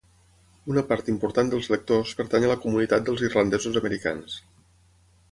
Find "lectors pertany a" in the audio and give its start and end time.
1.73-2.49